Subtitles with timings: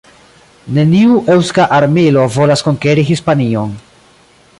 [0.77, 3.77] Neniu eŭska armilo volas konkeri Hispanion".